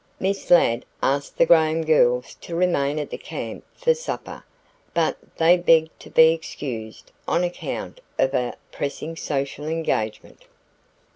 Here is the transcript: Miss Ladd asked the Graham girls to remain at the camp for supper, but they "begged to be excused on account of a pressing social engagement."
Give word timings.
Miss 0.19 0.49
Ladd 0.49 0.83
asked 1.03 1.37
the 1.37 1.45
Graham 1.45 1.83
girls 1.83 2.33
to 2.41 2.55
remain 2.55 2.97
at 2.97 3.11
the 3.11 3.19
camp 3.19 3.63
for 3.75 3.93
supper, 3.93 4.43
but 4.95 5.15
they 5.37 5.57
"begged 5.57 5.99
to 5.99 6.09
be 6.09 6.29
excused 6.33 7.11
on 7.27 7.43
account 7.43 8.01
of 8.17 8.33
a 8.33 8.55
pressing 8.71 9.15
social 9.15 9.67
engagement." 9.67 10.45